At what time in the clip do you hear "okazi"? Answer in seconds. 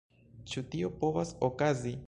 1.51-1.97